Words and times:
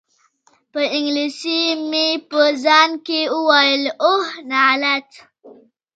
په 0.71 0.81
انګلیسي 0.95 1.61
مې 1.89 2.07
په 2.29 2.41
ځان 2.63 2.89
کې 3.05 3.19
وویل: 3.35 3.83
اوه، 4.07 4.29
لعنت! 4.49 5.09